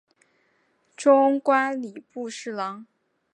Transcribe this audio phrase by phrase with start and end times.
[0.95, 2.87] 终官礼部侍郎。